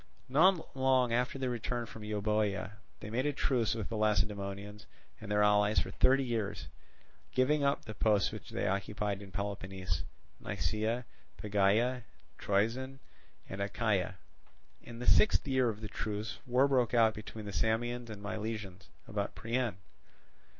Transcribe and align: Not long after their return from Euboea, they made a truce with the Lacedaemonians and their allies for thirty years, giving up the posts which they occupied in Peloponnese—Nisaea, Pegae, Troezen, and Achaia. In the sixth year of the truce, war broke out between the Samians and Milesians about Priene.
Not 0.27 0.75
long 0.75 1.13
after 1.13 1.37
their 1.37 1.51
return 1.51 1.85
from 1.85 2.01
Euboea, 2.03 2.71
they 3.01 3.11
made 3.11 3.27
a 3.27 3.33
truce 3.33 3.75
with 3.75 3.89
the 3.89 3.95
Lacedaemonians 3.97 4.87
and 5.19 5.29
their 5.29 5.43
allies 5.43 5.77
for 5.77 5.91
thirty 5.91 6.23
years, 6.23 6.69
giving 7.33 7.63
up 7.63 7.85
the 7.85 7.93
posts 7.93 8.31
which 8.31 8.49
they 8.49 8.65
occupied 8.67 9.21
in 9.21 9.31
Peloponnese—Nisaea, 9.31 11.05
Pegae, 11.37 12.01
Troezen, 12.39 12.97
and 13.47 13.61
Achaia. 13.61 14.17
In 14.81 14.97
the 14.97 15.05
sixth 15.05 15.47
year 15.47 15.69
of 15.69 15.81
the 15.81 15.87
truce, 15.87 16.39
war 16.47 16.67
broke 16.67 16.95
out 16.95 17.13
between 17.13 17.45
the 17.45 17.53
Samians 17.53 18.09
and 18.09 18.23
Milesians 18.23 18.87
about 19.07 19.35
Priene. 19.35 19.75